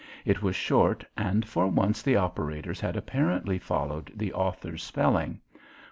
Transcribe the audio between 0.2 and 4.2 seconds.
It was short and for once the operators had apparently followed